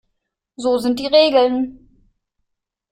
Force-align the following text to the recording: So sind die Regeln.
So 0.57 0.79
sind 0.79 0.97
die 0.99 1.05
Regeln. 1.05 2.09